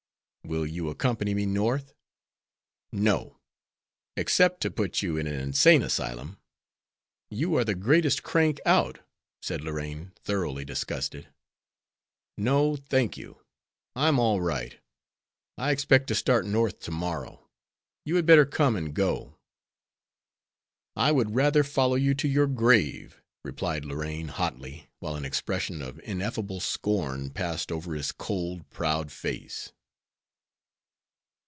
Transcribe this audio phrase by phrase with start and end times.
[0.43, 1.93] "Will you accompany me North?"
[2.91, 3.39] "No;
[4.17, 6.39] except to put you in an insane asylum.
[7.29, 8.99] You are the greatest crank out,"
[9.41, 11.29] said Lorraine, thoroughly disgusted.
[12.37, 13.39] "No, thank you;
[13.95, 14.77] I'm all right.
[15.57, 17.47] I expect to start North to morrow.
[18.03, 19.37] You had better come and go."
[20.97, 25.99] "I would rather follow you to your grave," replied Lorraine, hotly, while an expression of
[26.01, 29.71] ineffable scorn passed over his cold, proud face.